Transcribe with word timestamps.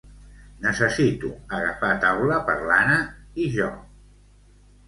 Necessito 0.63 1.29
agafar 1.59 1.93
taula 2.05 2.39
per 2.49 2.57
l'Anna 2.71 2.99
i 3.45 3.47
jo. 3.61 3.69